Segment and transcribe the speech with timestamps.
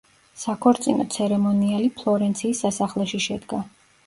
[0.43, 3.63] საქორწინო ცერემონიალი ფლორენციის სასახლეში შედგა.